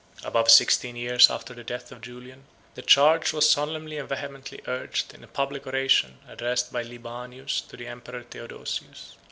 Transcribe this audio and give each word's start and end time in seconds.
134 0.23 0.27
Above 0.31 0.49
sixteen 0.51 0.95
years 0.95 1.29
after 1.29 1.53
the 1.53 1.63
death 1.63 1.91
of 1.91 2.01
Julian, 2.01 2.45
the 2.73 2.81
charge 2.81 3.33
was 3.33 3.47
solemnly 3.47 3.99
and 3.99 4.09
vehemently 4.09 4.59
urged, 4.65 5.13
in 5.13 5.23
a 5.23 5.27
public 5.27 5.67
oration, 5.67 6.17
addressed 6.27 6.73
by 6.73 6.81
Libanius 6.81 7.61
to 7.67 7.77
the 7.77 7.85
emperor 7.85 8.23
Theodosius. 8.23 9.15